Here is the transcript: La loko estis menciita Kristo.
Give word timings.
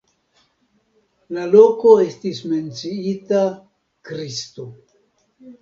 La 1.37 1.43
loko 1.51 1.93
estis 2.07 2.41
menciita 2.53 3.45
Kristo. 4.11 4.67